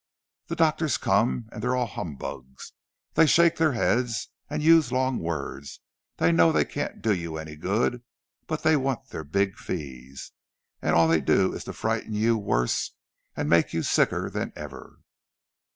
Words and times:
The 0.47 0.55
doctors 0.55 0.97
come, 0.97 1.47
and 1.51 1.61
they're 1.61 1.75
all 1.75 1.85
humbugs! 1.85 2.73
They 3.13 3.27
shake 3.27 3.57
their 3.57 3.73
heads 3.73 4.29
and 4.49 4.63
use 4.63 4.91
long 4.91 5.19
words—they 5.19 6.31
know 6.31 6.51
they 6.51 6.65
can't 6.65 7.03
do 7.03 7.13
you 7.13 7.37
any 7.37 7.55
good, 7.55 8.01
but 8.47 8.63
they 8.63 8.75
want 8.75 9.09
their 9.09 9.23
big 9.23 9.57
fees! 9.59 10.31
And 10.81 10.95
all 10.95 11.07
they 11.07 11.21
do 11.21 11.53
is 11.53 11.65
to 11.65 11.73
frighten 11.73 12.15
you 12.15 12.35
worse, 12.35 12.95
and 13.37 13.47
make 13.47 13.73
you 13.73 13.83
sicker 13.83 14.27
than 14.27 14.51
ever!" 14.55 15.01